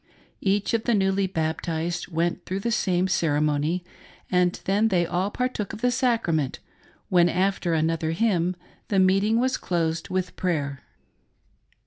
Each 0.41 0.73
of 0.73 0.85
the 0.85 0.95
newly 0.95 1.27
baptized 1.27 2.07
went 2.07 2.43
through 2.43 2.61
the 2.61 2.71
same 2.71 3.07
cere 3.07 3.39
mony, 3.39 3.83
and 4.31 4.59
then 4.65 4.87
they 4.87 5.05
all 5.05 5.29
partook 5.29 5.73
of 5.73 5.81
the 5.81 5.91
sacrament, 5.91 6.57
when, 7.09 7.29
after 7.29 7.75
another 7.75 8.09
hymn, 8.09 8.55
the 8.87 8.97
meeting 8.97 9.39
was 9.39 9.57
closed 9.57 10.09
with 10.09 10.35
prayer. 10.35 10.81